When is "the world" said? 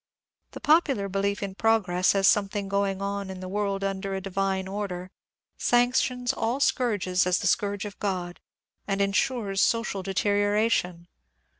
3.39-3.83